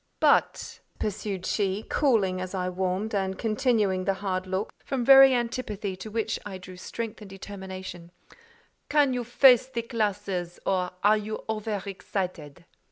[0.19, 5.95] "But," pursued she, cooling as I warmed, and continuing the hard look, from very antipathy
[5.97, 8.09] to which I drew strength and determination,
[8.89, 12.65] "can you face the classes, or are you over excited?"